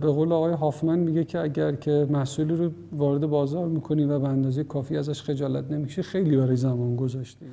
[0.00, 4.28] به قول آقای هافمن میگه که اگر که محصولی رو وارد بازار می‌کنی و به
[4.28, 7.46] اندازه کافی ازش خجالت نمیشه خیلی برای زمان گذاشتی.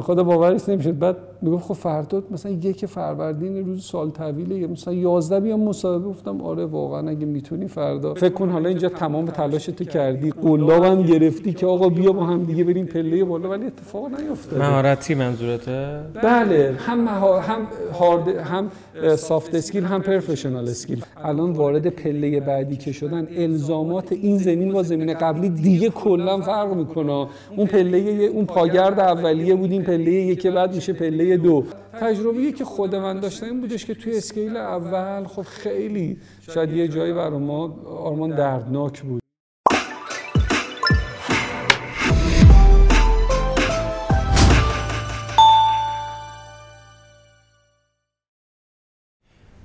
[0.00, 0.98] خدا باورش نمی‌شد.
[0.98, 6.40] بعد می‌گفت خب فردا مثلا یک فروردین روز سال طویله مثلا 11 بیام مصاحبه گفتم
[6.40, 8.14] آره واقعا اگه می‌تونی فردا.
[8.14, 12.64] فکر کن حالا اینجا تمام تلاشت کردی قلابم گرفتی که آقا بیا با هم دیگه
[12.64, 17.66] بریم پله بالا ولی اتفاق نیفتاد مهارتی منظورته؟ بله هم هم
[17.98, 18.70] هارد هم
[19.16, 24.82] soft skill هم professional skill الان وارد پله بعدی که شدن الزامات این زمین با
[24.82, 27.26] زمین قبلی دیگه کلا فرق می‌کنه.
[27.56, 31.64] اون پله اون پاگرد اولیه بود این پله یک بعد میشه پله دو.
[32.00, 36.88] تجربه‌ای که خود من داشتم این بودش که توی scale اول خب خیلی شاید یه
[36.88, 39.20] جایی برای ما برامون دردناک بود.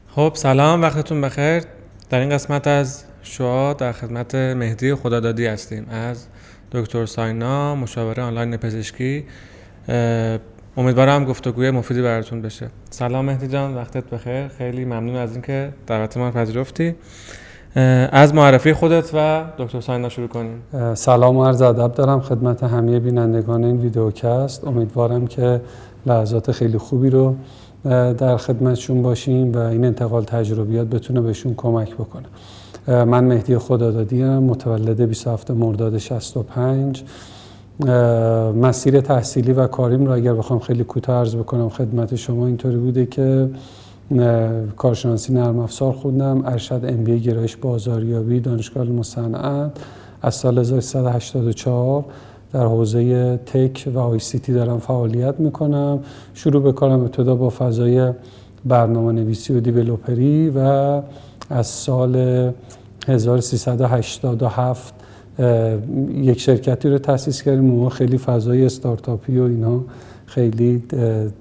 [0.08, 1.64] خب سلام وقتتون بخیر.
[2.10, 5.88] در این قسمت از شما در خدمت مهدی خدادادی هستیم.
[5.90, 6.28] از
[6.72, 9.26] دکتر ساینا مشاوره آنلاین پزشکی.
[10.78, 12.70] امیدوارم گفتگوی مفیدی براتون بشه.
[12.90, 14.48] سلام مهدی جان وقتت بخیر.
[14.48, 16.96] خیلی ممنون از اینکه دعوت ما پذیرفتی.
[18.12, 20.62] از معرفی خودت و دکتر ساینا شروع کنیم.
[20.94, 24.68] سلام و عرض ادب دارم خدمت همه بینندگان این ویدیوکست.
[24.68, 25.62] امیدوارم که
[26.06, 27.36] لحظات خیلی خوبی رو
[28.18, 32.26] در خدمتشون باشیم و این انتقال تجربیات بتونه بهشون کمک بکنه.
[32.88, 37.04] من مهدی خدادادی ام متولد 27 مرداد 65
[38.62, 43.06] مسیر تحصیلی و کاریم رو اگر بخوام خیلی کوتاه عرض بکنم خدمت شما اینطوری بوده
[43.06, 43.50] که
[44.78, 49.72] کارشناسی نرم افزار خوندم ارشد ام بی گرایش بازاریابی دانشگاه مصنعت
[50.22, 52.06] از سال 1384
[52.54, 56.00] در حوزه تک و آی سی تی دارم فعالیت می‌کنم.
[56.34, 58.14] شروع به کارم ابتدا با فضای
[58.66, 60.60] برنامه نویسی و دیولوپری و
[61.50, 62.16] از سال
[63.08, 64.94] 1387
[66.14, 67.72] یک شرکتی رو تاسیس کردیم.
[67.72, 69.80] اون خیلی فضای استارتاپی و اینا
[70.26, 70.84] خیلی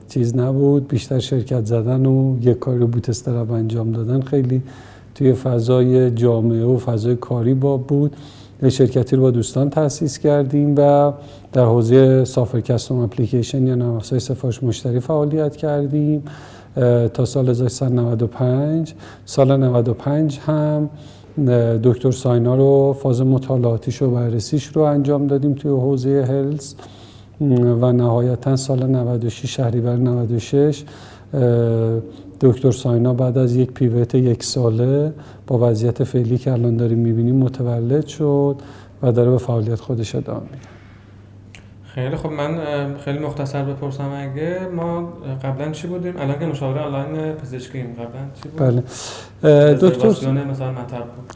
[0.09, 0.89] چیز نبود.
[0.89, 4.63] بیشتر شرکت زدن و یک کاری رو بوت انجام دادن خیلی
[5.15, 8.17] توی فضای جامعه و فضای کاری با بود.
[8.63, 11.13] یه شرکتی رو با دوستان تأسیس کردیم و
[11.53, 16.23] در حوزه سافر کستوم اپلیکیشن یا نرم سفارش مشتری فعالیت کردیم
[17.15, 20.91] تا سال 1995 سال 95 هم
[21.83, 26.75] دکتر ساینا رو فاز مطالعاتیش و بررسیش رو انجام دادیم توی حوزه هلز
[27.81, 30.85] و نهایتا سال 96 شهریور 96
[32.41, 35.13] دکتر ساینا بعد از یک پیوت یک ساله
[35.47, 38.57] با وضعیت فعلی که الان داریم می‌بینیم متولد شد
[39.03, 40.74] و داره به فعالیت خودش ادامه میده
[41.95, 42.59] خیلی خب من
[43.05, 45.09] خیلی مختصر بپرسم اگه ما
[45.45, 47.87] قبلا چی بودیم؟ الان که مشاوره آنلاین پزشکیم.
[47.87, 49.75] قبلا چی بود؟ بله.
[49.75, 50.09] دکتر
[50.51, 50.71] مثلا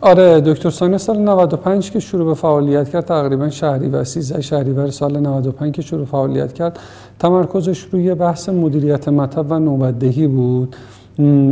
[0.01, 4.91] آره دکتر ساینا سال 95 که شروع به فعالیت کرد تقریبا شهری و 13 شهریور
[4.91, 6.79] سال 95 که شروع فعالیت کرد.
[7.19, 10.77] تمرکزش روی بحث مدیریت مطب و نوبتدهی بود.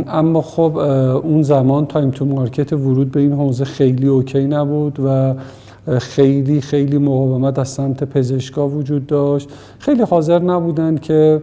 [0.07, 0.77] اما خب
[1.23, 5.33] اون زمان time to market ورود به این حوزه خیلی اوکی نبود و
[5.99, 9.49] خیلی خیلی مقاومت از سمت پزشکا وجود داشت.
[9.79, 11.41] خیلی حاضر نبودن که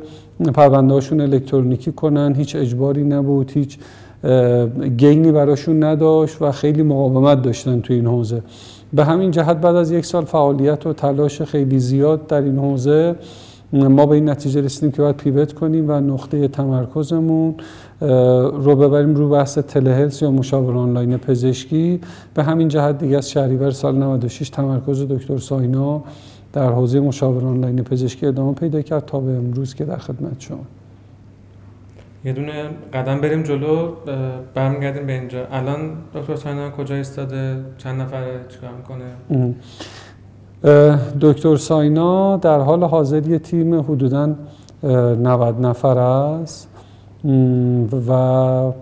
[0.55, 2.35] پروندهاشون الکترونیکی کنن.
[2.35, 3.79] هیچ اجباری نبود هیچ
[4.97, 8.43] gain ی براشون نداشت و خیلی مقاومت داشتن تو این حوزه.
[8.93, 13.15] به همین جهت بعد از یک سال فعالیت و تلاش خیلی زیاد در این حوزه
[13.73, 17.55] ما به این نتیجه رسیدیم که باید پیوت کنیم و نقطه تمرکزمون
[18.53, 22.01] رو ببریم رو بحث تلهلس یا مشاور آنلاین پزشکی.
[22.35, 26.03] به همین جهت دیگه از شهریور سال 96 تمرکز دکتر ساینا
[26.53, 30.61] در حوزه مشاور آنلاین پزشکی ادامه پیدا کرد تا به امروز که در خدمت شما.
[32.25, 33.89] یه دونه قدم بریم جلو
[34.55, 35.47] برمیگردیم به اینجا.
[35.53, 35.79] الان
[36.15, 39.55] دکتر ساینا کجا ایستاده؟ چند نفره چیکار می‌کنه؟
[41.21, 44.35] دکتر ساینا در حال حاضر یه تیم حدودا
[44.83, 46.69] 90 نفر است.
[48.09, 48.73] و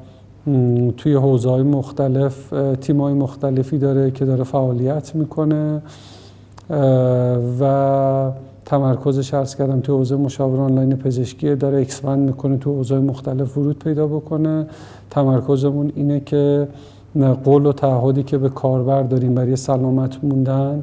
[0.96, 5.82] توی حوزه های مختلف تیم های مختلفی داره که داره فعالیت می‌کنه.
[7.60, 8.30] و
[8.64, 13.78] تمرکزش ارز کردم توی حوزه مشاور آنلاین پزشکی داره اکسپند می‌کنه تو حوزه مختلف ورود
[13.78, 14.66] پیدا بکنه.
[15.10, 16.68] تمرکزمون اینه که
[17.44, 20.82] قول و تعهدی که به کاربر داریم برای سلامت موندن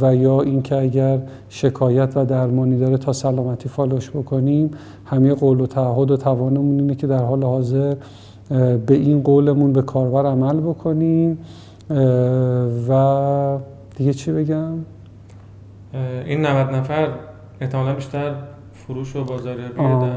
[0.00, 1.18] و یا اینکه اگر
[1.48, 4.70] شکایت و درمانی داره تا سلامتی فالوش بکنیم
[5.04, 7.94] همه قول و تعهد و توانمون اینه که در حال حاضر
[8.86, 11.38] به این قولمون به کاربر عمل بکنیم.
[12.88, 13.58] و
[13.96, 14.72] دیگه چی بگم؟
[16.26, 17.08] این 90 نفر
[17.60, 18.34] احتمالا بیشتر
[18.72, 20.10] فروش و بازاریابی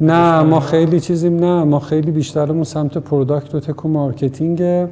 [0.00, 4.88] نه ما خیلی چیزیم نه ما خیلی بیشترمون سمت product و tech و marketing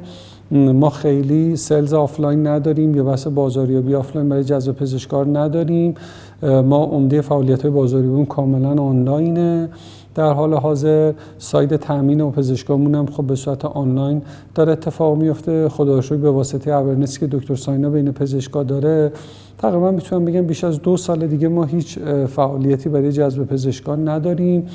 [0.51, 5.95] ما خیلی sales offline نداریم یا بحث بازاریابی آفلاین برای جذب پزشکا رو نداریم.
[6.43, 9.69] ما عمده فعالیت های بازاریابی کاملا آنلاینه.
[10.15, 14.21] در حال حاضر side تامین و پزشکامون هم خب به صورت آنلاین
[14.55, 19.11] داره اتفاق میفته خب به واسطه awareness ی که دکتر ساینا بین پزشکا داره.
[19.57, 24.67] تقریبا می‌تونم بگم بیش از دو سال دیگه ما هیچ فعالیتی برای جذب پزشکان نداریم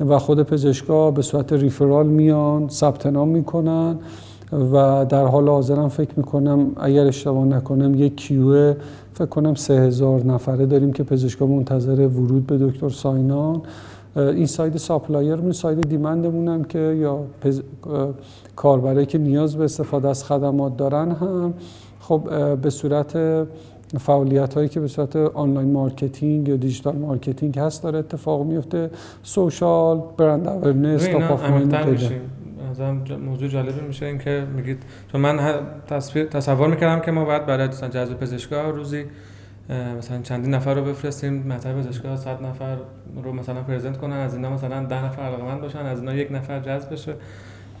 [0.00, 3.96] و خود پزشکا به صورت referral میان ثبت نام می‌کنن.
[4.52, 8.74] و در حال حاضرم فکر می‌کنم اگر اشتباه نکنم یک queue
[9.14, 13.62] فکر کنم سه هزار نفره داریم که پزشکا منتظر ورود به دکتر ساینان.
[14.16, 17.62] این side supplier مون side demand مون هم که یا پز...
[18.56, 21.54] کاربرایی که نیاز به استفاده از خدمات دارن هم.
[22.00, 23.18] خب به صورت
[23.98, 28.90] فعالیت هایی که به صورت online marketing یا digital marketing هست داره اتفاق میفته
[29.22, 31.36] social brand awareness تا
[33.18, 34.82] موضوع جالبی میشه این که میگید
[35.12, 39.04] چون من تصویر تصور می‌کردم که ما باید برای جذب پزشکا روزی
[39.98, 42.76] مثلا چندین نفر رو بفرستیم مطب پزشکا 100 نفر
[43.22, 46.60] رو مثلا present کنن از اینا مثلا 10 نفر علاقمند باشن از اینا یک نفر
[46.60, 47.14] جذب بشه.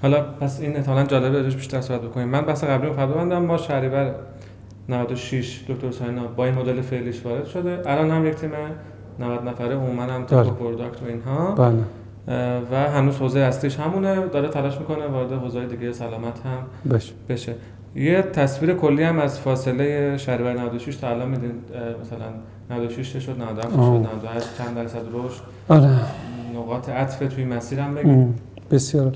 [0.02, 2.28] حالا پس این احتمالاً جالبه ازش بیشتر صحبت بکنیم.
[2.28, 4.14] من بحث قبلی رو بندم ما شهریور
[4.88, 7.82] 96 دکتر ساینا با این مدل فعلیش وارد شده.
[7.86, 8.50] الان هم یک تیم
[9.18, 10.50] 90 نفره عموما هم تو بله.
[10.50, 11.54] پروداکت و اینها.
[11.54, 11.99] بله.
[12.72, 17.12] و هنوز حوزه اصلیش همونه داره تلاش می‌کنه وارد حوزه دیگه سلامت هم بشه.
[17.28, 17.54] بشه.
[17.96, 21.52] یه تصویر کلی هم از فاصله شهریور 96 تا الان میدین
[22.02, 25.40] مثلا 96 شد 97 شد 98 چند درصد رشد.
[25.68, 25.90] آره.
[26.56, 28.34] نقاط عطف توی مسیر هم بگیم.
[28.70, 29.12] بسیار.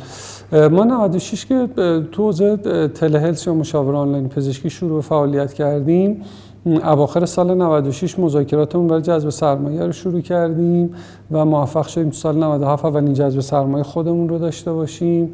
[0.53, 1.69] ما 96 که
[2.13, 2.57] تو حوزه
[2.89, 6.23] تلهلس یا مشاور آنلاین پزشکی شروع فعالیت کردیم.
[6.67, 10.95] اواخر سال 96 مذاکراتمون برای جذب سرمایه رو شروع کردیم
[11.31, 15.33] و موفق شدیم تو سال 97 اولین جذب سرمایه خودمون رو داشته باشیم.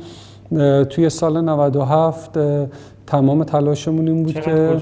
[0.90, 2.38] توی سال 97
[3.06, 4.76] تمام تلاشمون این بود که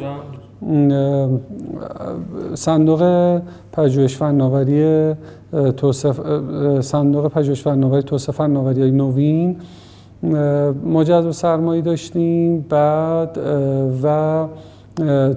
[2.55, 3.41] صندوق
[3.73, 5.15] پژوهش فناوری
[5.77, 6.21] توسف
[6.81, 9.57] صندوق پژوهش فناوری توسعه فناوری نوین
[10.85, 12.67] ما جذب سرمایه داشتیم.
[12.69, 13.39] بعد
[14.03, 14.45] و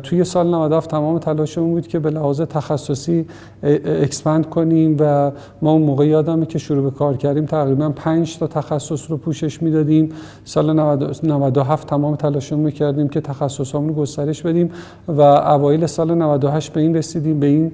[0.03, 3.25] توی سال 97 تمام تلاشمون بود که به لحاظ تخصصی
[3.63, 5.31] اکسپند کنیم و
[5.61, 9.61] ما اون موقع یادمه که شروع به کار کردیم تقریبا 5 تا تخصص رو پوشش
[9.61, 10.09] می‌دادیم.
[10.45, 10.73] سال
[11.23, 14.71] 97 تمام تلاشمون می‌کردیم که تخصصامون رو گسترش بدیم
[15.07, 17.71] و اوایل سال 98 به این رسیدیم به این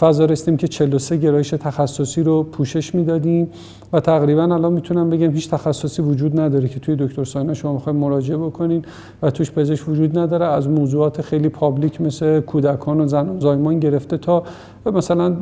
[0.00, 3.48] فضا رسیدیم که 43 گرایش تخصصی رو پوشش می‌دادیم
[3.92, 7.98] و تقریبا الان می‌تونم بگم هیچ تخصصی وجود نداره که توی دکتر ساینا شما می‌خواید
[7.98, 8.84] مراجعه بکنین
[9.22, 10.46] و توش پزشک وجود نداره.
[10.46, 14.42] از موضوعات خیلی پابلیک مثل کودکان و زنان زایمان گرفته تا
[14.86, 15.36] مثلا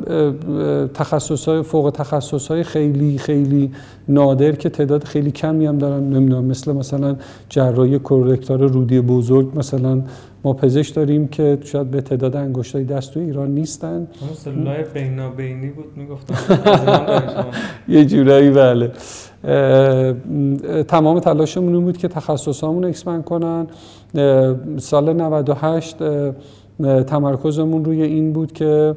[0.93, 3.71] تخصص فوق تخصص های خیلی خیلی
[4.07, 6.03] نادر که تعداد خیلی کمی هم دارن.
[6.03, 7.15] نمی‌دونم مثل مثلا
[7.49, 10.01] جراحی کورکتار رودی بزرگ مثلا
[10.45, 14.07] ما پزشک داریم که شاید به تعداد انگشتای دست تو ایران نیستن.
[14.33, 16.35] سلولای بینابینی بود می‌گفتم.
[17.87, 18.91] یه جورایی بله.
[20.83, 23.67] تمام تلاشمون بود که تخصصامون اکسپند کنن.
[24.77, 25.97] سال 98
[27.07, 28.95] تمرکزمون روی این بود که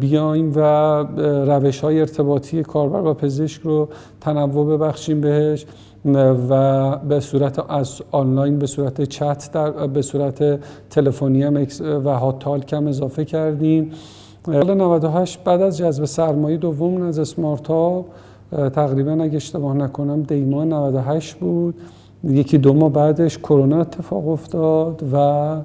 [0.00, 0.60] بیایم و
[1.46, 3.88] روش های ارتباطی کاربر و پزشک رو
[4.20, 5.66] تنوع ببخشیم بهش.
[6.14, 10.60] و به صورت از آنلاین به صورت چت در به صورت
[10.90, 11.66] تلفنی هم
[12.04, 13.90] و هات کم اضافه کردیم.
[14.46, 18.04] سال 98 بعد از جذب سرمایه دوم از اسمارت ها
[18.74, 21.74] تقریبا اگه اشتباه نکنم دیما 98 بود.
[22.24, 25.56] یکی دو ماه بعدش کرونا اتفاق افتاد و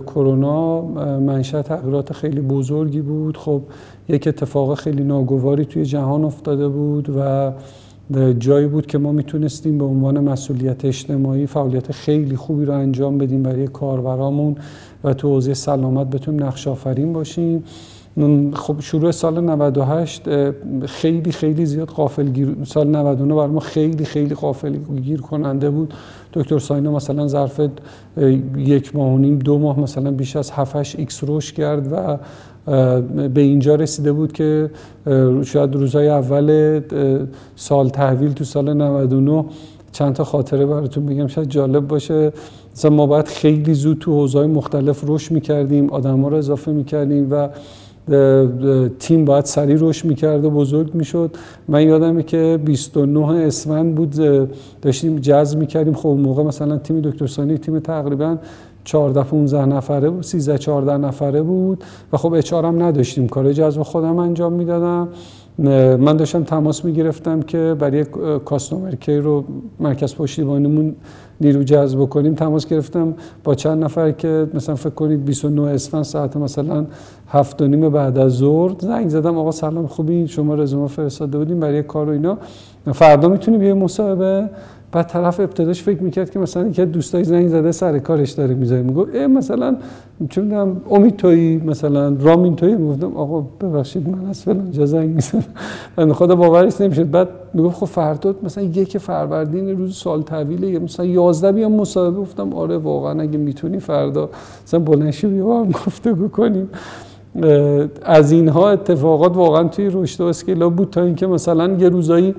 [0.00, 0.82] کرونا
[1.18, 3.36] منشأ تغییرات خیلی بزرگی بود.
[3.36, 3.60] خب
[4.08, 7.52] یک اتفاق خیلی ناگواری توی جهان افتاده بود و
[8.38, 13.42] جایی بود که ما می‌تونستیم به عنوان مسئولیت اجتماعی فعالیت خیلی خوبی رو انجام بدیم
[13.42, 14.56] برای کاربرامون
[15.04, 17.64] و تو حوزه سلامت بتونیم نقش آفرین باشیم
[18.54, 20.22] خب شروع سال 98
[20.86, 25.94] خیلی خیلی زیاد غافلگیر سال 99 برای ما خیلی خیلی غافلگیر کننده بود.
[26.32, 27.60] دکتر ساینا مثلا ظرف
[28.56, 32.18] یک ماه و نیم دو ماه مثلا بیش از 7 ایکس روش کرد و
[33.34, 34.70] به اینجا رسیده بود که
[35.44, 36.80] شاید روزهای اول
[37.56, 39.44] سال تحویل تو سال 99
[39.92, 42.32] چند تا خاطره براتون بگم شاید جالب باشه.
[42.74, 47.28] مثلا ما باید خیلی زود تو حوزه‌های مختلف رشد می‌کردیم آدم ها رو اضافه می‌کردیم
[47.30, 47.48] و
[48.98, 51.30] تیم باید سریع رشد می‌کرد و بزرگ می‌شد.
[51.68, 54.14] من یادمه که 29 اسفند بود
[54.82, 55.94] داشتیم جذب می‌کردیم.
[55.94, 58.36] خب موقع مثلا تیم دکتر سانی تیم تقریبا
[58.84, 63.28] 14 15 نفره بود 13 14 نفره بود و خب اچ هم نداشتیم.
[63.28, 65.08] کار جذب خودم انجام می‌دادم.
[65.98, 68.04] من داشتم تماس می‌گرفتم که برای
[68.44, 69.44] کاستومر کی رو
[69.80, 70.94] مرکز پشتیبانیمون
[71.40, 73.14] نیرو جذب کنیم تماس گرفتم
[73.44, 76.86] با چند نفر که مثلا فکر کنید 29 اسفند ساعت مثلا
[77.28, 78.72] هفت و نیم بعد از ظهر.
[78.78, 82.38] زنگ زدم آقا سلام خوبی شما رزومه فرستاده بودیم برای کار و اینا.
[82.92, 84.50] فردا می‌تونی بیای مصاحبه؟
[84.94, 88.82] بعد طرف ابتداش فکر می‌کرد که مثلا یکی دوستای زنگ زده سر کارش داره می‌ذاره.
[88.82, 89.76] میگو ای مثلا
[90.28, 95.10] چون می‌دونم امید تویی مثلا رامین تویی می‌گفتم آقا ببخشید من از فلان جا زنگ
[95.10, 95.44] می‌زنم.
[95.98, 97.10] بنده خدا باورش نمی‌شد.
[97.10, 100.78] بعد می‌گفت خب فردا مثلا یک فروردین روز سال تحویله.
[100.78, 102.16] مثلا 11 بیام مصاحبه.
[102.16, 104.30] گفتم آره واقعا اگه می‌تونی فردا
[104.66, 106.68] مثلا بلند شی بیا هم گفتگو کنیم.
[108.02, 112.34] از اینها اتفاقات واقعا توی رشد و scale ا بود تا اینکه مثلا یه روزایی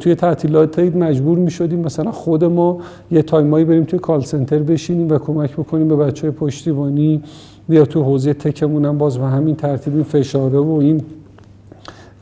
[0.00, 2.78] توی تعطیلات مجبور می شدیم مثلا خود ما
[3.10, 7.22] یه time ایی بریم توی call center بشینیم و کمک بکنیم به بچه های پشتیبانی
[7.68, 11.02] بیا تو حوزه tech مون هم باز و همین ترتیب این فشاره و این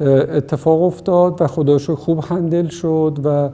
[0.01, 3.51] اتفاق افتاد و خداشو خوب هندل شد و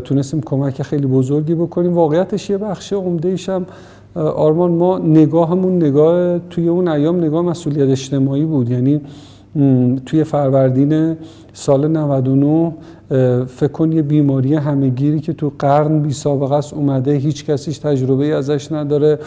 [0.00, 1.94] تونستیم کمک خیلی بزرگی بکنیم.
[1.94, 3.66] واقعیتش یه بخش عمده هم
[4.14, 8.70] آرمان ما نگاهمون نگاه توی اون ایام نگاه مسئولیت اجتماعی بود.
[8.70, 9.00] یعنی
[10.06, 11.16] توی فروردین
[11.52, 12.72] سال 99
[13.46, 18.34] فکر کن یه بیماری همهگیری که تو قرن بی سابقه است اومده هیچ کسیش تجربه
[18.34, 19.18] ازش نداره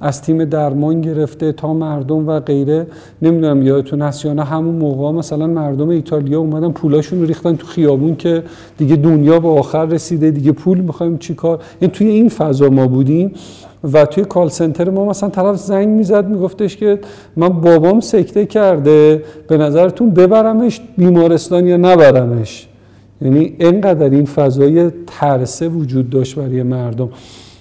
[0.00, 2.86] از تیم درمان گرفته تا مردم و غیره.
[3.22, 7.66] نمی‌دونم یادتون هست یا نه همون موقع مثلا مردم ایتالیا اومدن پولاشون رو ریختن تو
[7.66, 8.42] خیابون که
[8.78, 13.32] دیگه دنیا به آخر رسیده دیگه پول می‌خوایم چیکار؟ این توی این فضا ما بودیم.
[13.92, 16.98] و توی کال سنتر ما مثلا طرف زنگ می‌زد میگفتش که
[17.36, 22.68] من بابام سکته کرده به نظرتون ببرمش بیمارستان یا نبرمش؟
[23.22, 27.08] یعنی اینقدر این فضای ترسه وجود داشت برای مردم.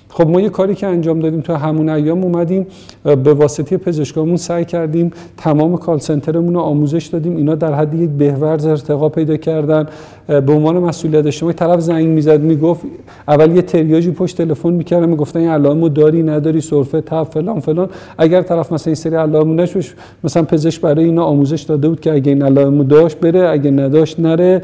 [0.10, 2.68] خب ما یه کاری که انجام دادیم تو همون ایام اومدیم
[3.06, 7.36] به واسطه پزشکامون سعی کردیم تمام کال سنترمون رو آموزش دادیم.
[7.36, 9.88] اینا در حد یک بهورز ارتقا پیدا کردن.
[10.28, 12.82] به عنوان مسئولیت شما طرف زنگ می‌زد می‌گفت
[13.28, 17.90] اول یه تریاجی پشت تلفن می‌کردم می‌گفتن این علائمو داری نداری سرفه تب فلان فلان.
[18.18, 22.14] اگر طرف مثلا این سری علائمو نشوش مثلا پزشک برای اینا آموزش داده بود که
[22.14, 24.62] اگه این علائمو داشت بره اگه نداشت نره.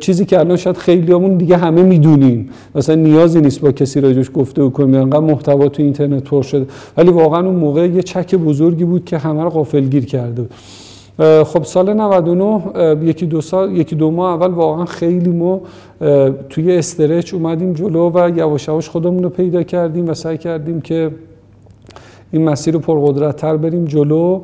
[0.00, 2.48] چیزی که الان شاید خیلیامون دیگه همه می‌دونیم.
[2.74, 4.94] مثلا نیازی نیست با کسی راجوش گفته کنیم.
[4.94, 6.66] انقدر محتوا تو اینترنت پر شده.
[6.96, 10.52] ولی واقعا اون موقع یه چک بزرگی بود که همه رو غافلگیر کرده بود.
[11.44, 15.60] خب سال 99 یکی دو سال یکی دو ماه اول واقعا خیلی ما
[16.50, 21.10] توی استرچ اومدیم جلو و یواش یواش خودمون رو پیدا کردیم و سعی کردیم که
[22.32, 24.40] این مسیر رو پرقدرتتر بریم جلو.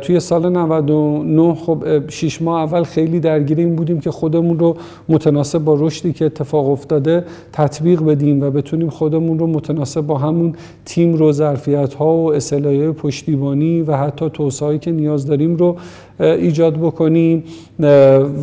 [0.00, 4.76] توی سال 99 خب 6 ماه اول خیلی درگیر این بودیم که خودمون رو
[5.08, 10.54] متناسب با رشدی که اتفاق افتاده تطبیق بدیم و بتونیم خودمون رو متناسب با همون
[10.84, 15.76] تیم رو ظرفیت ها و اصلاحی پشتیبانی و حتی توسعه که نیاز داریم رو
[16.20, 17.44] ایجاد بکنیم.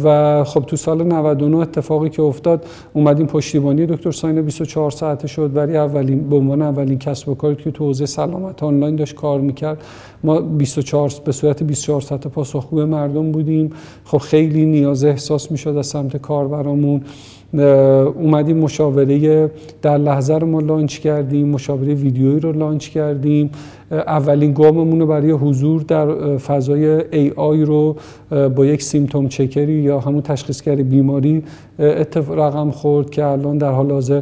[0.04, 5.54] و خب تو سال 99 اتفاقی که افتاد اومدیم پشتیبانی دکتر ساین 24 ساعته شد
[5.54, 9.42] برای اولین به عنوان اولین کسب و کاری که تو حوزه سلامت آنلاین داشت کار
[9.42, 9.84] می‌کرد.
[10.24, 13.70] ما 24 به صورت 24 ساعت پاسخگو مردم بودیم.
[14.04, 17.02] خب خیلی نیاز احساس می‌شد از سمت کاربرامون.
[17.54, 23.50] اومدیم مشاوره در لحظه رو ما launch کردیم مشاوره ویدیویی رو launch کردیم.
[23.92, 27.96] اولین گاممون رو برای حضور در فضای AI رو
[28.56, 31.44] با یک symptom checker ی یا همون تشخیصگر بیماری
[32.30, 34.22] رقم خورد که الان در حال حاضر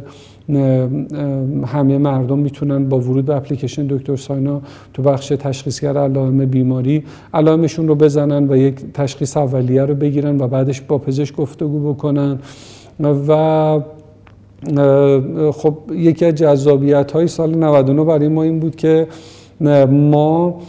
[1.66, 4.60] همه مردم می‌تونن با ورود به اپلیکیشن دکتر ساینا
[4.94, 10.48] تو بخش تشخیصگر علائم بیماری علائمشون رو بزنن و یک تشخیص اولیه رو بگیرن و
[10.48, 12.38] بعدش با پزشک گفتگو بکنن.
[13.00, 13.80] و
[15.52, 19.06] خب یکی از جذابیت های سال 99 برای ما این بود که
[19.60, 20.60] ما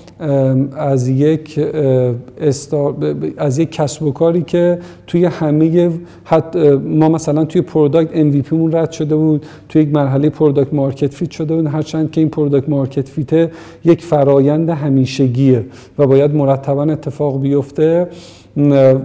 [0.77, 1.60] از یک
[3.38, 5.91] از یک کسب و کاری که توی همه
[6.86, 11.32] ما مثلا توی product MVP مون رد شده بود توی یک مرحله product market fit
[11.32, 13.52] شده بود هرچند که این product market fit
[13.86, 15.65] یک فرایند همیشگیه
[16.00, 18.08] و باید مرتبا اتفاق بیفته.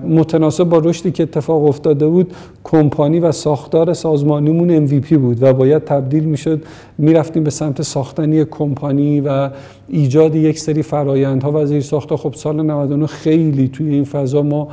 [0.08, 5.84] متناسب با رشدی که اتفاق افتاده بود کمپانی و ساختار سازمانیمون MVP بود و باید
[5.84, 6.62] تبدیل می‌شد.
[6.98, 9.50] می‌رفتیم به سمت ساختنی کمپانی و
[9.88, 14.68] ایجاد یک سری فرایندها و زیر ساخت خب سال 99 خیلی توی این فضا ما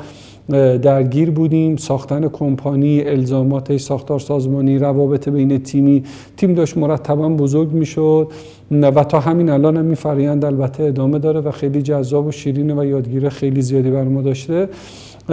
[0.82, 1.76] درگیر بودیم.
[1.76, 6.04] ساختن کمپانی الزامات ساختار سازمانی روابط بین تیمی.
[6.38, 8.28] تیم داشت مرتبا بزرگ می‌شد
[8.72, 12.74] و تا همین الان هم این فرایند البته ادامه داره و خیلی جذاب و شیرینه
[12.76, 14.70] و یادگیره خیلی زیادی بر ما داشته.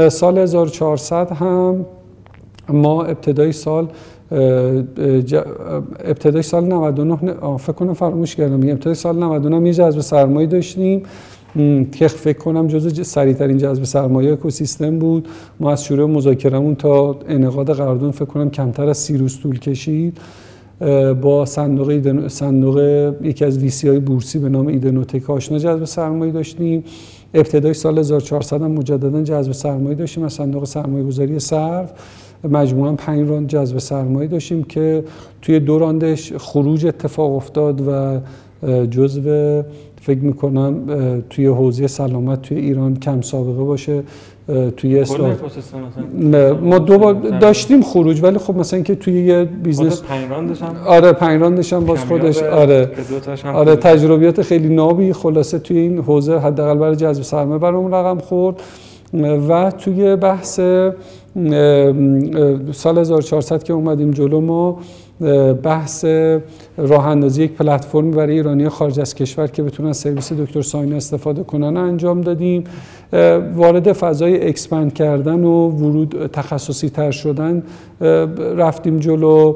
[0.09, 1.87] سال 1400 هم
[2.69, 3.89] ما ابتدای سال
[6.05, 11.03] ابتدای سال 99 فکر کنم فراموش کردم ابتدای سال 99 یه جذب سرمایه داشتیم.
[11.93, 15.29] که فکر کنم جزو سریعترین جذب سرمایه اکوسیستم بود.
[15.61, 20.19] ما از شروع مذاکرمون تا انعقاد قرارداد فکر کنم کمتر از سی روز طول کشید.
[21.23, 22.79] با صندوق صندوق
[23.23, 26.85] یکی از ویسی های بورسی به نام ایدنوتک آشنا جذب سرمایه داشتیم.
[27.35, 31.93] ابتدای سال 1400 هم مجددا جذب سرمایه داشتیم از صندوق سرمایه گذاری صرف.
[32.51, 35.05] مجموعا پنج round جذب سرمایه داشتیم که
[35.43, 38.21] توی دو round ش خروج اتفاق افتاد و
[38.91, 39.63] جزو
[40.07, 40.75] فکر می‌کنم
[41.31, 44.03] توی حوزه سلامت توی ایران کم سابقه باشه
[44.77, 45.35] توی اصطلاح
[46.63, 50.03] ما دو بار داشتیم خروج ولی خب مثلا که توی یه business
[50.87, 52.91] آره پنج round ش هم باز خودش آره.
[53.55, 58.63] آره تجربیات خیلی نابی خلاصه توی این حوزه حداقل برای جذب سرمایه برامون رقم خورد.
[59.49, 60.61] و توی بحث
[62.73, 64.79] سال 1400 که اومدیم جلو ما
[65.63, 66.05] بحث
[66.77, 71.43] راه اندازی یک پلتفرم برای ایرانیای خارج از کشور که بتونن سرویس دکتر ساینا استفاده
[71.43, 72.65] کنن انجام دادیم.
[73.55, 77.63] وارد فضای expand کردن و ورود تخصصی تر شدن.
[78.57, 79.55] رفتیم جلو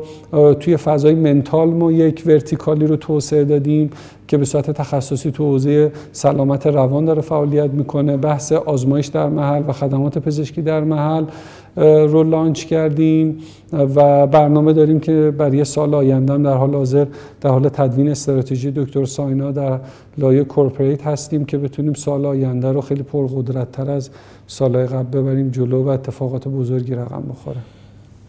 [0.61, 3.90] توی فضای mental ما یک vertical ی رو توسعه دادیم
[4.29, 8.17] که به صورت تخصصی تو حوزه سلامت روان داره فعالیت می‌کنه.
[8.17, 11.25] بحث آزمایش در محل و خدمات پزشکی در محل.
[11.76, 13.38] رو launch کردیم
[13.72, 17.06] و برنامه داریم که برای سال آینده در حال حاضر
[17.40, 19.78] در حال تدوین استراتژی دکتر ساینا در
[20.18, 24.10] لایه corporate هستیم که بتونیم سال آینده رو خیلی پرقدرتتر از
[24.46, 27.56] سالهای قبل ببریم جلو و اتفاقات بزرگی رقم بخوره.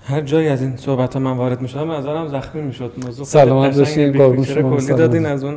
[0.03, 2.91] هر جایی از این صحبت من وارد می‌شدم نظرم زخمی می‌شد.
[3.05, 5.55] موضوع سلامت باشین قربون شما کلی دادین از اون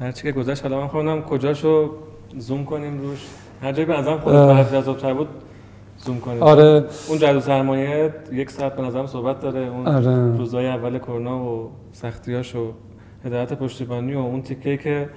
[0.00, 0.62] هر چی که گذشت.
[0.62, 1.90] حالا من خودم کجاشو
[2.38, 3.26] زوم کنیم روش؟
[3.62, 4.34] هر جایی به نظرم خود
[4.72, 5.28] جذاب‌تر بود
[5.98, 6.42] زوم کنید.
[6.42, 6.84] آره.
[7.08, 9.60] اون جدول سرمایه یک ساعت به نظرم صحبت داره.
[9.60, 10.36] اون آره.
[10.36, 12.72] روزهای اول کرونا و سختیاش و
[13.24, 15.08] هدایت پشتیبانی و اون تیکه که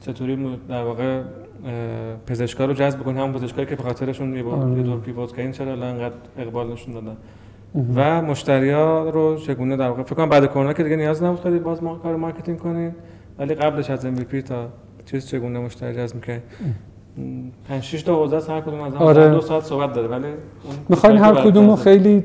[0.00, 1.22] چطوری در واقع
[2.26, 4.82] پزشکا رو جذب کنیم همون پزشکایی که به خاطرشون یه آره.
[4.82, 7.16] دور pivot کردن چرا انقدر اقبال نشون دادن؟
[7.94, 11.58] و مشتریا رو چگونه در واقع فکر کنم بعد کرونا که دیگه نیاز نبود خیلی
[11.58, 12.94] باز ما کار marketing کنیم.
[13.38, 14.68] ولی قبلش از MVP تا
[15.04, 16.42] چیز چگونه مشتری جذب می‌کنید
[17.68, 19.28] 5 6 تا حوزه هر کدوم از آره.
[19.28, 20.26] دو ساعت صحبت داره ولی
[20.88, 22.24] می‌خواین هر کدوم خیلی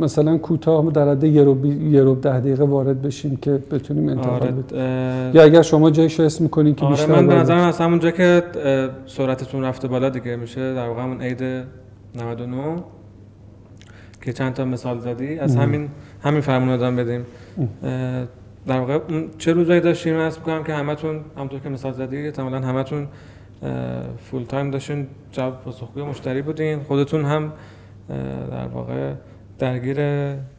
[0.00, 1.62] مثلا کوتاه در حد یه رو
[2.04, 4.50] رو ده دقیقه وارد بشیم که بتونیم انتقال آره.
[4.50, 4.78] بدیم.
[5.34, 8.42] یا اگر شما جایشو اسم می‌کنین که آره بیشتر من به نظرم از همونجا که
[9.06, 11.42] سرعتتون رفته بالا دیگه میشه در واقع همون عید
[12.14, 12.76] 99
[14.22, 15.38] که چند تا مثال زدی.
[15.38, 15.88] از همین
[16.22, 17.26] همین فرمون ادامه بدیم.
[18.66, 18.98] در واقع
[19.38, 23.06] چه روزایی داشتیم؟ اسب کنم که همتون همونطور که مثال زدی احتمالاً همتون
[24.18, 26.82] فول تایم داشتین جواب پاسخگوی مشتری بودین.
[26.82, 27.52] خودتون هم
[28.50, 29.14] در واقع
[29.58, 29.98] درگیر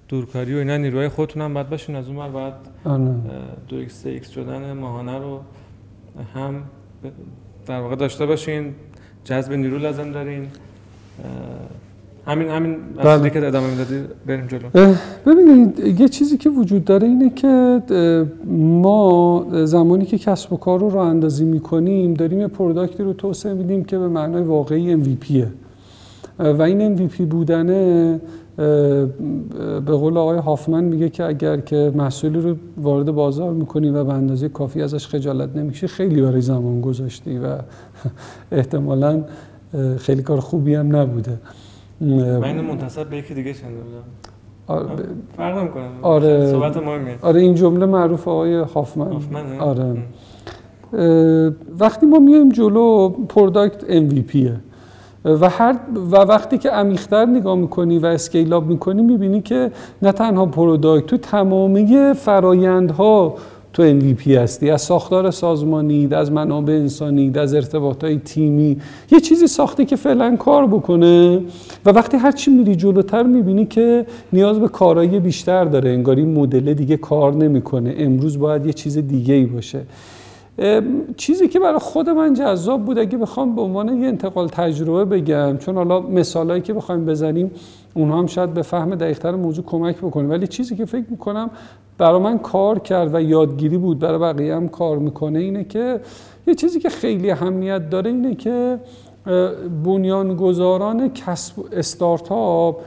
[0.08, 1.96] دورکاری و اینا نیروهای خودتون هم باید باشین.
[1.96, 2.54] از اون ور باید
[2.86, 3.16] آره.
[3.68, 5.42] دو ایکس ایکس شدن ماهانه رو
[6.36, 6.64] هم
[7.66, 8.76] در واقع داشته باشین.
[9.24, 10.48] جذب نیرو لازم دارین.
[12.30, 13.30] همین همین بله.
[13.30, 13.96] که ادامه می‌دادی
[14.28, 14.94] بریم جلو.
[15.26, 17.82] ببینید یه چیزی که وجود داره اینه که
[18.48, 23.54] ما زمانی که کسب و کار رو راه اندازی می‌کنیم داریم یه پروداکتی رو توسعه
[23.54, 25.46] میدیم که به معنای واقعی MVPه
[26.40, 28.20] و این MVP بودنه
[29.86, 34.14] به قول آقای هافمن میگه که اگر که محصولی رو وارد بازار می‌کنی و به
[34.14, 37.48] اندازه کافی ازش خجالت نمیشه خیلی برای زمان گذاشتی و
[38.52, 39.24] احتمالا
[39.98, 41.38] خیلی کار خوبی هم نبوده.
[42.02, 44.04] من اینو منتصب به یکی دیگه شنیده بودم.
[44.68, 45.06] آره
[45.38, 45.84] فرق نمی‌کنه.
[46.02, 46.52] آره.
[46.52, 47.16] صحبت مهمیه.
[47.22, 49.08] آره این جمله معروف آقای هافمن.
[49.60, 49.98] آره.
[51.80, 54.38] وقتی ما میایم جلو پروداکت MVP
[55.26, 55.76] و هر
[56.12, 61.06] و وقتی که عمیق‌تر نگاه می‌کنی و scale up می‌کنی می‌بینی که نه تنها پروداکت
[61.06, 63.36] تو تمامی فرایندها
[63.74, 68.78] تو MVP هستی از ساختار سازمانی از منابع انسانی از ارتباطات تیمی
[69.12, 71.42] یه چیزی ساخته که فعلا کار بکنه.
[71.86, 75.90] و وقتی هر چی میری جلوتر می‌بینی که نیاز به کارایی بیشتر داره.
[75.90, 77.96] انگار مدل دیگه کار نمی‌کنه.
[77.98, 79.82] امروز باید یه چیز دیگه ای باشه
[81.18, 85.58] چیزی که برای خود من جذاب بود اگه بخوام به عنوان یه انتقال تجربه بگم
[85.58, 87.52] چون حالا مثالایی که بخوایم بزنیم
[87.94, 90.28] اونها هم شاید به فهم دقیقتر موضوع کمک بکنه.
[90.28, 91.50] ولی چیزی که فکر می‌کنم
[91.98, 96.00] برای من کار کرد و یادگیری بود برای بقیه هم کار می‌کنه اینه که
[96.48, 98.80] یه چیزی که خیلی اهمیت داره اینه که
[99.84, 102.82] بنیانگذاران کسب استارتاپ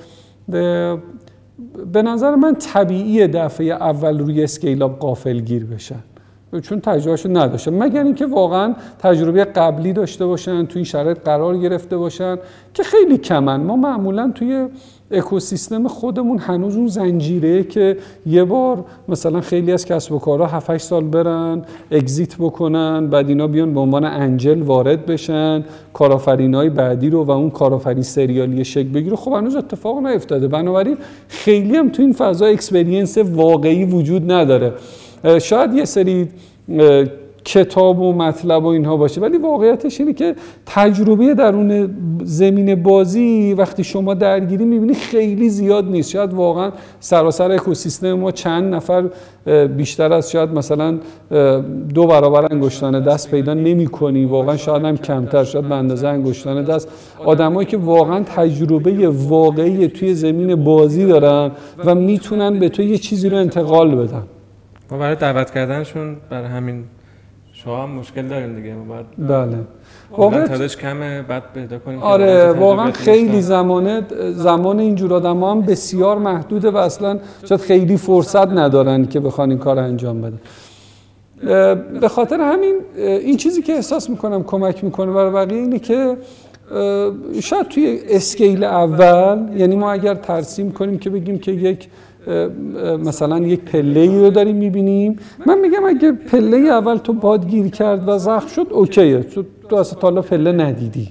[1.93, 6.03] به نظر من طبیعی دفعه اول روی اسکیل اپ قافل گیر بشن.
[6.61, 7.71] چون تجربهشو نداشته.
[7.71, 12.39] مگر اینکه واقعا تجربه قبلی داشته باشن توی این شرایط قرار گرفته باشن
[12.75, 13.61] که خیلی کمن.
[13.61, 14.67] ما معمولا توی
[15.11, 20.77] اکوسیستم خودمون هنوز اون زنجیره که یه بار مثلا خیلی از کسب و کارها 7
[20.77, 27.25] سال برن exit بکنن بعد اینا بیان به عنوان angel وارد بشن کارآفرینای بعدی رو
[27.25, 29.17] و اون کارآفرین سریالی شکل بگیره.
[29.17, 30.49] خب هنوز اتفاق نیفتاده.
[30.49, 30.97] بنابراین
[31.29, 34.73] خیلی هم تو این فضا experience واقعی وجود نداره.
[35.41, 36.29] شاید یه سری
[37.45, 40.35] کتاب و مطلب و اینها باشه ولی واقعیتش اینه که
[40.67, 46.11] تجربه درون زمین بازی وقتی شما درگیری می‌بینی خیلی زیاد نیست.
[46.11, 49.05] شاید واقعا سراسر اکوسیستم ما چند نفر
[49.77, 50.99] بیشتر از شاید مثلا
[51.95, 56.65] دو برابر انگشتان دست پیدا نمی کنی واقعا شاید هم کمتر شاید به اندازه انگشتان
[56.65, 56.89] دست.
[57.25, 61.51] آدمایی که واقعا تجربه واقعی توی زمین بازی دارن
[61.85, 64.23] و می‌تونن به تو یه چیزی رو انتقال بدن.
[64.93, 66.85] ما برای دعوت کردنشون برای همین
[67.53, 68.75] شما هم مشکل داریم دیگه.
[68.75, 69.59] بعد بله.
[70.11, 74.03] واقعا تعدادش کمه بعد پیدا کنیم آره واقعا خیلی زمانه
[74.33, 79.59] زمان اینجور آدم هم بسیار محدوده و اصلا شاید خیلی فرصت ندارن که بخوان این
[79.59, 80.41] کار انجام بدن.
[82.01, 86.17] به خاطر همین این چیزی که احساس می‌کنم کمک می‌کنه برای بقیه اینه که
[87.41, 91.89] شاید توی اسکیل اول یعنی ما اگر ترسیم کنیم که بگیم که یک
[93.05, 95.19] مثلا یک پله ای رو داریم می‌بینیم.
[95.47, 99.21] من میگم اگه پله اول تو باد گیر کرد و زخم شد اوکیه.
[99.21, 101.09] تو, تو اصلا حالا پله ندیدی.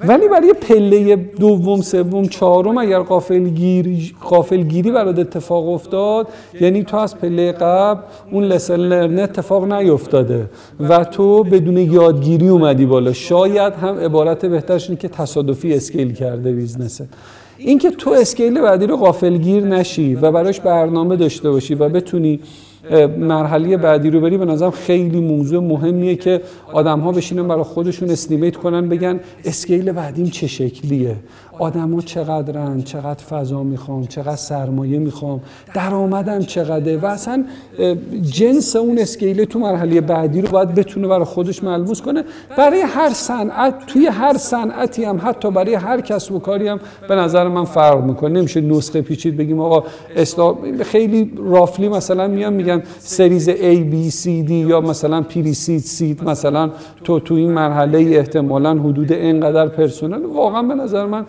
[0.00, 6.28] ولی برای پله دوم سوم چهارم اگر قافل گیری قافل گیری برات اتفاق افتاد
[6.60, 8.00] یعنی تو از پله قبل
[8.32, 10.50] اون لسن لرن اتفاق نیفتاده
[10.80, 13.12] و تو بدون یادگیری اومدی بالا.
[13.12, 17.06] شاید هم عبارت بهترش اینه که تصادفی scale کرده business ه
[17.58, 22.40] اینکه تو scale بعدی رو غافلگیر نشی و براش برنامه داشته باشی و بتونی
[23.18, 26.40] مرحله بعدی رو بری به نظرم خیلی موضوع مهمیه که
[26.72, 31.16] آدم ها بشینن برای خودشون estimate کنن بگن scale بعدیم چه شکلیه.
[31.58, 35.40] آدما چقدرن چقدر فضا می‌خوام چقدر سرمایه می‌خوام
[35.74, 37.44] درآمدم چقدره و اصلا
[38.22, 42.24] جنس اون اسکیل تو مرحله بعدی رو باید بتونه برای خودش ملموس کنه.
[42.58, 47.14] برای هر صنعت توی هر صنعتی هم حتی برای هر کسب و کاری هم به
[47.14, 48.40] نظر من فرق می‌کنه.
[48.40, 49.84] نمیشه نسخه پیچید بگیم آقا
[50.82, 56.70] خیلی رافلی مثلا میان میگن سریز A B C D یا مثلا پریسید سید مثلا
[57.04, 60.24] تو تو این مرحله احتمالا حدود اینقدر پرسنل.
[60.24, 61.26] واقعا به نظر من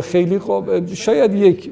[0.00, 0.94] خیلی خوب.
[0.94, 1.70] شاید یک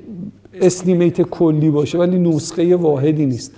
[0.60, 3.52] estimate کلی باشه ولی نسخه واحدی نیست.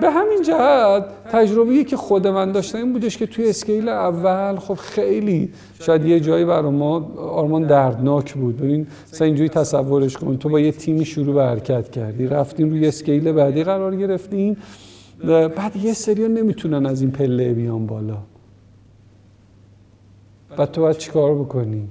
[0.00, 4.74] به همین جهت تجربه‌ای که خود من داشتم این بودش که توی scale اول خب
[4.74, 8.56] خیلی شاید یه جایی برای ما آرمان دردناک بود.
[8.56, 10.36] ببین مثلا اینجوری تصورش کن.
[10.36, 14.56] تو با یه تیمی شروع به حرکت کردی رفتیم روی scale بعدی قرار گرفتیم.
[15.56, 18.18] بعد یه سری نمی‌تونن از این پله بیان بالا.
[20.56, 21.88] بعد تو باید چیکار بکنی؟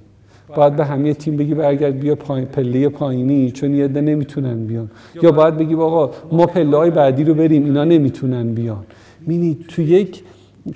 [0.55, 4.91] باید به همه تیم بگی برگرد بیا پایین پله پایینی چون یه عده نمی‌تونن بیان.
[5.23, 8.85] یا باید بگی آقا ما پله های بعدی رو بریم اینا نمی‌تونن بیان.
[9.27, 10.23] می‌ری تو یک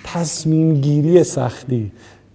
[0.03, 1.91] تصمیم گیری سختی.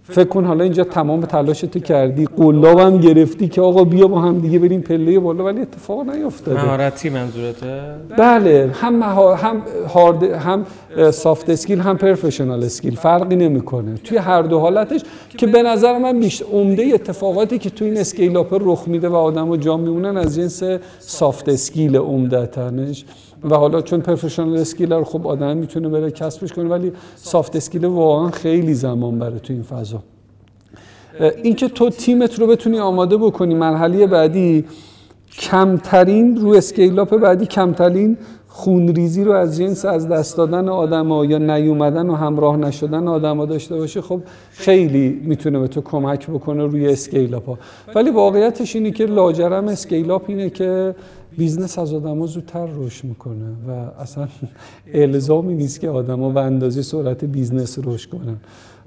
[0.09, 4.59] فکر کن حالا اینجا تمام تلاشتو کردی قلابم گرفتی که آقا بیا با هم دیگه
[4.59, 6.65] بریم پله بالا ولی اتفاق نیافتاده.
[6.65, 7.81] مهارتی منظورته؟
[8.17, 9.35] بله هم مها...
[9.35, 9.61] هم
[9.93, 10.65] هارد هم
[11.11, 13.95] soft skill هم professional skill فرقی نمی‌کنه.
[14.03, 15.01] توی هر دو حالتش
[15.37, 19.15] که به نظر من بیشتر عمده اتفاقاتی که توی این scale up رخ میده و
[19.15, 20.63] آدما جا میمونن از جنس
[20.99, 23.05] soft skill عمدتنش
[23.43, 27.85] و حالا چون professional skill رو خب آدم می‌تونه بره کسبش کنه ولی soft skill.
[27.85, 30.03] واقعا خیلی زمان بره تو این فضا.
[31.43, 34.65] اینکه تو تیمت رو بتونی آماده بکنی مرحله بعدی
[35.39, 41.37] کمترین رو scale up بعدی کمترین خونریزی رو از جنس از دست دادن آدما یا
[41.37, 44.21] نیومدن و همراه نشدن آدما داشته باشه خب
[44.51, 47.57] خیلی می‌تونه به تو کمک بکنه روی scale up ها
[47.95, 50.95] ولی واقعیتش اینه که لاجرم scale up اینه که
[51.37, 54.27] business از آدما زودتر رشد می‌کنه و اصلا
[54.93, 58.37] الزامی نیست که آدما به اندازه سرعت business رشد کنن.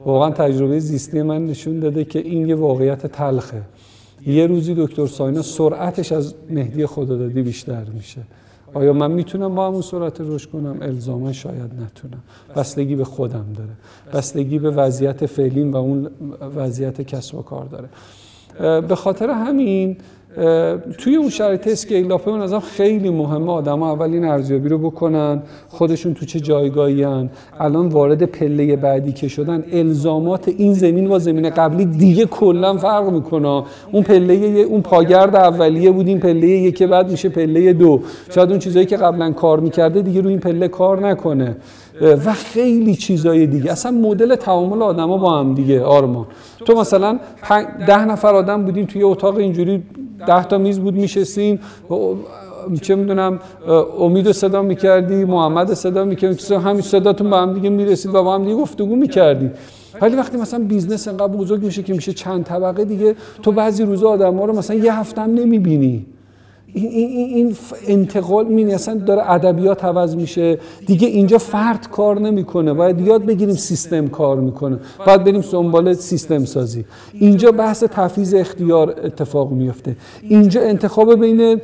[0.04, 3.62] واقعا تجربه زیستی من نشون داده که این یه واقعیت تلخه.
[4.26, 8.20] یه روزی دکتر ساینا سرعتش از مهدی خدادادی بیشتر میشه.
[8.74, 12.22] آیا من می‌تونم با همون سرعت رشد کنم؟ الزاما شاید نتونم.
[12.56, 13.70] بستگی به خودم داره.
[14.12, 16.10] بستگی به وضعیت فعلیم و اون
[16.56, 17.88] وضعیت کسب و کار داره.
[18.80, 19.96] به خاطر همین
[20.98, 26.14] توی اون شرایط اسکیل اپ ازم خیلی مهمه آدم اول این ارزیابی رو بکنن خودشون
[26.14, 27.30] تو چه جایگاهی هن.
[27.60, 33.10] الان وارد پله بعدی که شدن الزامات این زمین با زمین قبلی دیگه کلا فرق
[33.10, 33.64] می‌کنه.
[33.92, 34.34] اون پله
[34.68, 38.00] اون پاگرد اولیه بود این پله یکی بعد میشه پله دو.
[38.34, 41.56] شاید اون چیزایی که قبلا کار می‌کرده دیگه روی این پله کار نکنه.
[42.26, 43.72] و خیلی چیزای دیگه.
[43.72, 46.26] اصلا مدل تعامل آدما با هم دیگه آرمان.
[46.64, 47.18] تو مثلا
[47.86, 49.82] ده نفر آدم بودیم توی اتاق اینجوری
[50.26, 51.60] ده تا میز بود میشستیم.
[52.82, 53.38] چه می‌دونم
[54.00, 58.44] امید صدا می‌کردی محمد صدا می‌کردی همین صداتون با هم دیگه می‌رسید و با هم
[58.44, 59.50] دیگه گفتگو می‌کردی.
[60.00, 64.08] ولی وقتی مثلا business انقدر بزرگ میشه که میشه چند طبقه دیگه تو بعضی روزا
[64.08, 66.06] آدم ها رو مثلا یه هفته هم نمی‌بینی.
[66.74, 67.56] این,
[67.86, 70.58] انتقال می اصلا داره ادبیات عوض میشه.
[70.86, 72.72] دیگه اینجا فرد کار نمی‌کنه.
[72.72, 74.78] باید یاد بگیریم سیستم کار می‌کنه.
[75.06, 76.84] باید بریم دنبال سیستم سازی.
[77.12, 81.60] اینجا بحث تفویض اختیار اتفاق میفته اینجا انتخاب بین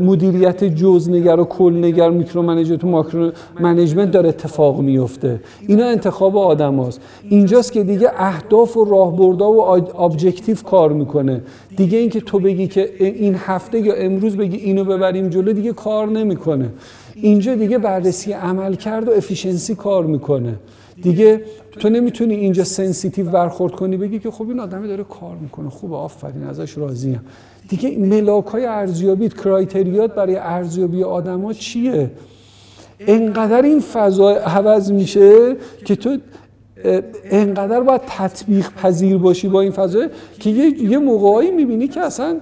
[0.00, 6.76] مدیریت جزنگر و کلنگر micro management و macro management داره اتفاق میفته اینا انتخاب آدم
[6.76, 7.00] هاست.
[7.28, 9.60] اینجاست که دیگه اهداف و راهبردها و
[10.02, 11.42] objective کار می‌کنه.
[11.78, 16.08] دیگه اینکه تو بگی که این هفته یا امروز بگی اینو ببریم جلو دیگه کار
[16.08, 16.68] نمی‌کنه.
[17.14, 20.54] اینجا دیگه بررسی عملکرد و efficiency کار می‌کنه.
[21.02, 25.70] دیگه تو نمی‌تونی اینجا sensitive برخورد کنی بگی که خب این آدمی داره کار می‌کنه.
[25.70, 27.20] خوب آفرین ازش راضیم.
[27.68, 32.10] دیگه ملاک های ارزیابی criteria ت برای ارزیابی آدما چیه؟
[33.00, 36.18] انقدر این فضا عوض میشه که تو
[37.24, 40.06] انقدر باید تطبیق پذیر باشی با این فضا
[40.40, 42.40] که یه, یه موقعی می‌بینی که اصلا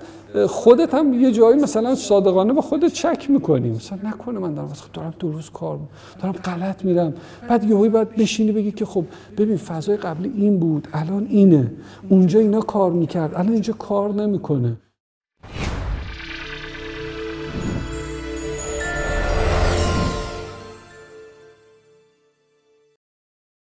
[0.48, 3.70] خودت هم یه جایی مثلا صادقانه با خودت چک می‌کنی.
[3.70, 5.78] مثلا نکنه من دارم دارم درست کار
[6.22, 7.14] دارم غلط میرم.
[7.48, 9.04] بعد یهویی باید بشینی بگی که خب
[9.38, 11.72] ببین فضای قبلی این بود الان اینه.
[12.08, 14.76] اونجا اینا کار می‌کرد الان اینجا کار نمی‌کنه.